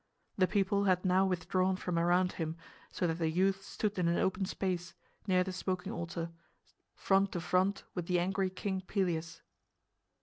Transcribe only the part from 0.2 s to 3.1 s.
The people had now withdrawn from around him, so